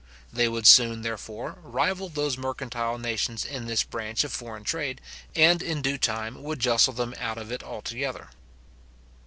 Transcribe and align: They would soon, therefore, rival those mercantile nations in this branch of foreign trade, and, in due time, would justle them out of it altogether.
They 0.33 0.47
would 0.47 0.65
soon, 0.65 1.03
therefore, 1.03 1.59
rival 1.61 2.09
those 2.09 2.35
mercantile 2.35 2.97
nations 2.97 3.45
in 3.45 3.67
this 3.67 3.83
branch 3.83 4.23
of 4.23 4.33
foreign 4.33 4.63
trade, 4.63 4.99
and, 5.35 5.61
in 5.61 5.83
due 5.83 5.99
time, 5.99 6.41
would 6.41 6.57
justle 6.59 6.93
them 6.93 7.13
out 7.19 7.37
of 7.37 7.51
it 7.51 7.61
altogether. 7.61 8.29